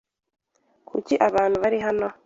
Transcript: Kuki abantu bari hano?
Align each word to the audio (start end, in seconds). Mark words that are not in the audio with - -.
Kuki 0.89 1.13
abantu 1.27 1.55
bari 1.63 1.77
hano? 1.85 2.07